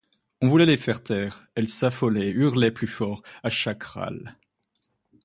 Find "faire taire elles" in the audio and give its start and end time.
0.77-1.69